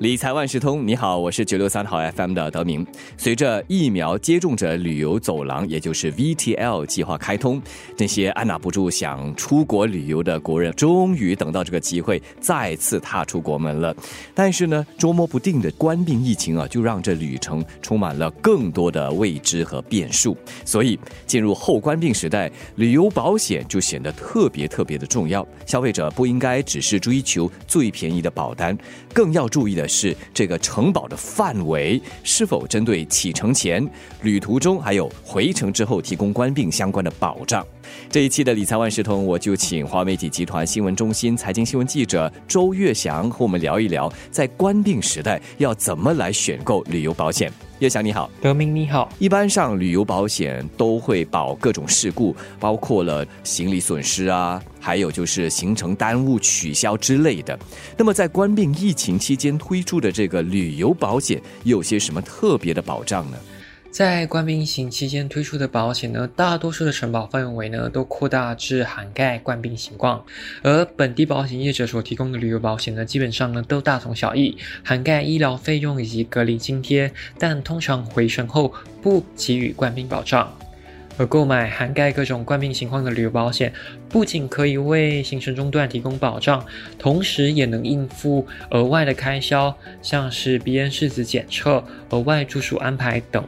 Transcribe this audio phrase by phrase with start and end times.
[0.00, 2.84] 理财万事通，你好，我是九六三号 FM 的德明。
[3.16, 7.62] 随着疫苗接种者旅游走廊，也就是 VTL 计划开通，
[7.96, 13.94] 那些按捺不住想出国旅游的国人，终于等到这个机会，再次踏出国门了。
[14.34, 20.36] 但是呢，捉摸不定的冠病疫情啊，就让这旅程充满了更多的未知和变数。
[20.64, 25.46] 所以，进入后冠病时代，旅游保险就显得特别特别的重要。
[25.64, 28.76] 消费者不应该只是追求最便宜的保单，
[29.14, 29.81] 更要注意的。
[29.88, 33.88] 是这个城堡的范围是否针对启程前、
[34.22, 37.66] 旅途中还有回程之后提供官病相关的保障？
[38.08, 47.52] 这一期的理财万事通，我就请华媒体集团新闻中心财经新闻记者周月祥和我们聊一聊，在官病时代要怎么来选购旅游保险。
[47.82, 49.12] 叶翔你好，德明你好。
[49.18, 57.58] 一般上旅游保险都会保各种事故，包括了行李损失啊，还有就是行程耽误、取消之类的。
[57.98, 63.36] 那么在官病疫情期间推出的这个旅游保险，有些什么特别的保障呢？
[63.92, 70.24] 在冠病疫情期间推出的保险呢，大多数的承保范围呢都扩大至涵盖冠病情况，
[70.62, 80.50] 而本地保险业者所提供的旅游保险呢，基本上呢都大同小异，涵盖医疗费用以及隔离津贴，但通常回程后不给予冠病保障。
[81.18, 83.70] 而购买涵盖各种冠病情况的旅游保险，
[84.08, 86.64] 不仅可以为行程中断提供保障，
[86.98, 93.46] 同时也能应付额外的开销，像是鼻咽拭子检测、额外住宿安排等。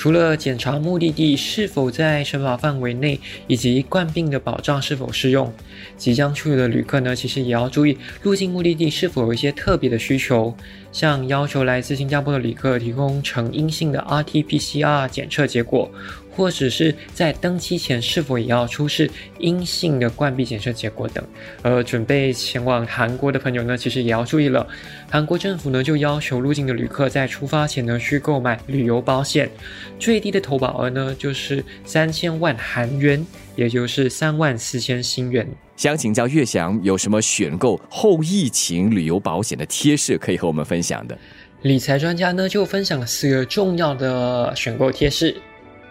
[0.00, 5.52] 除了检查目的地是否在承保范围内，以及冠病的保障是否适用，
[5.98, 10.56] 即将出游的旅客呢，其实也要注意入境目的地是否有一些特别的需求，
[10.90, 15.90] 像要求来自新加坡的旅客提供呈阴性的 RT-PCR 检测结果。
[16.30, 21.24] 或者是在登机前是否也要出示阴性的冠病检测结果等。
[21.62, 24.66] 而准备前往韩国的朋友呢，其实也要注意了。
[25.10, 29.50] 韩国政府呢就要求入境的旅客在出发前呢需购买旅游保险，
[29.98, 33.26] 最低的投保额呢就是三千万韩元，
[33.56, 35.46] 也就是三万四千新元。
[35.76, 41.16] 想请教岳翔有什么选购后疫情旅游保险的贴士可以和我们分享的？
[41.62, 45.34] 理财专家呢就分享了四个重要的选购贴士。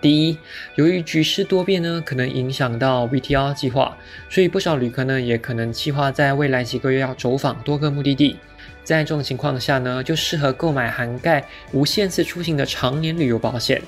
[0.01, 0.37] 第一，
[0.75, 3.97] 由于局势多变呢，可能影响到 VTR 计划，
[4.29, 8.37] 所以不少旅客呢也可能计划在未来几个月要走访多个目的地。
[8.83, 13.81] 在这种情况下呢，就适合购买涵盖无限次出行的常年旅游保险。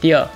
[0.00, 0.26] 第二。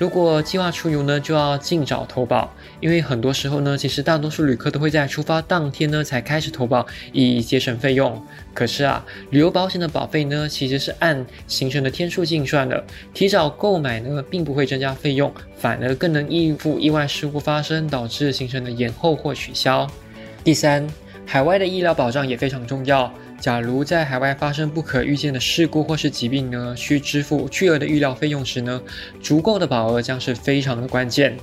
[0.00, 2.50] 如果计划出游呢，就要尽早投保，
[2.80, 8.18] 因为很多时候呢，其实大多数旅客都会在出发当天呢才开始投保，以节省费用。
[8.54, 19.86] 可是啊，旅游保险的保费呢，其实是按行程的天数计算的，提早购买呢，并不会增加费用，反而更能应付意外事故发生导致行程的延后或取消。
[20.42, 20.88] 第三，
[21.26, 23.12] 海外的医疗保障也非常重要。
[23.40, 28.82] 假如在海外发生不可预见的事故或是疾病呢，需支付巨额的医疗费用时呢，
[29.22, 31.34] 足够的保额将是非常的关键。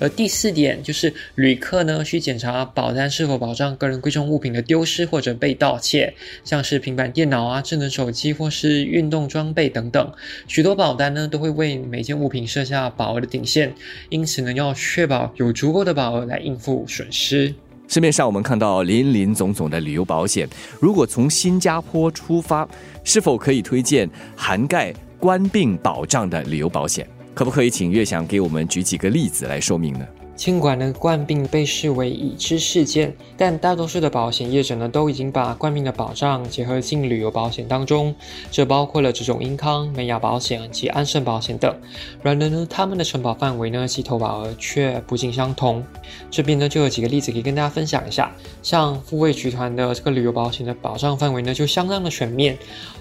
[0.00, 10.12] 而第四点就是旅客呢需检查保单是否保障个人贵重物品的丢失或者被盗窃，像是平板电脑啊、智能手机或是运动装备等等。
[10.46, 13.74] 许多保单呢都会为每件物品设下保额的顶线，
[14.08, 17.54] 因此呢要确保有足够的保额来应付损失。
[17.86, 20.48] 市面上我们看到林林总总的旅游保险，
[20.80, 22.66] 如果从新加坡出发，
[23.04, 27.08] 是否可以推荐涵盖冠病保障的旅游保险？
[27.34, 30.06] 可不可以请岳翔给我们举几个例子来说明呢？
[30.36, 38.14] 尽管呢冠病被视为已知事件，但大多数的保险业者呢都已经把冠病的保障结合进旅游保险当中，
[38.50, 41.74] 这包括了这种英康、美雅保险及安盛保险等。
[42.22, 45.84] 然而呢，他们的承保范围呢及投保额却不尽相同。
[46.30, 52.58] 这边呢就有几个例子可以跟大家分享一下，像富卫集团的这个旅游保险的保障范围呢就相当的全面。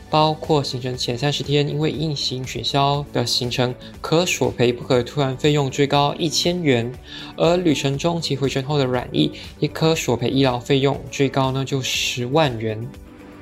[0.10, 6.92] 包括行程前三十天因为疫情取消的行程，可索赔不可突然费用最高一千元；
[7.36, 12.88] 而旅程中其回程后的软疫，一颗索赔医疗费用最高呢就十万元。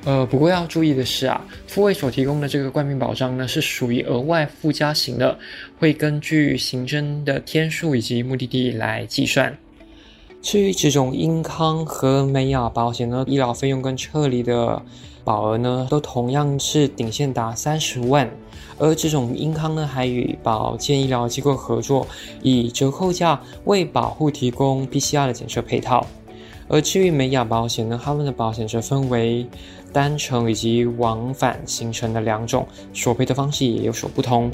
[0.04, 5.38] 呃，不过要注意的是啊，复位所提供的这个冠病保障呢是属于额外附加型的，
[5.78, 9.56] 会根据行程的天数以及目的地来计算。
[10.42, 14.82] 至于这种英康和美雅保险呢，医疗费用跟撤离的。
[15.24, 18.28] 保额呢，都同样是顶限达三十万，
[18.76, 22.04] 而这种英康呢，还与保健医疗机构合作，
[22.42, 26.04] 以折扣价为保护提供 PCR 的检测配套。
[26.66, 29.46] 而至于美雅保险呢，他们的保险则分为
[29.92, 34.50] 单程以及往返行程的两种，索赔的方式也有所不同。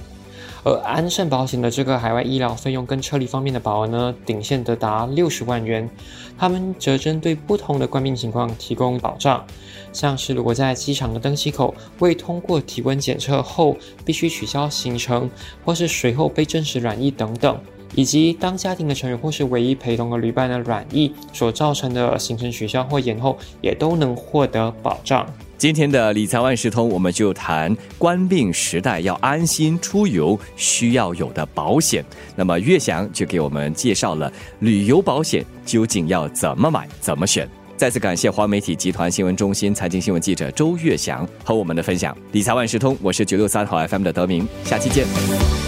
[0.64, 5.88] 而安盛保险的这个海外医疗费用跟车厘方面的保额呢，顶限得达六十万元。
[6.36, 9.44] 他们则针对不同的冠病情况提供保障，
[9.92, 15.28] 像是如果在机场的登机口未通过体温检测后必须取消行程，
[15.64, 17.60] 或是随后被证实染疫等等，
[17.94, 25.26] 以及当家庭的成员或是唯一陪同的旅伴的软疫所造成的行程取消或延后，也都能获得保障。
[25.56, 32.04] 今天的理财万事通，我们就谈官病时代要安心出游需要有的保险。
[32.36, 37.48] 那么岳翔就给我们介绍了旅游保险究竟要怎么买、怎么选。
[37.76, 42.16] 再次感谢华媒体集团新闻中心财经新闻记者周岳翔和我们的分享。
[42.30, 45.67] 理财万事通，我是九六三号 FM 的德明，下期见。